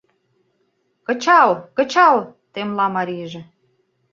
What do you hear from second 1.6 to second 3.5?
кычал!— темла марийже.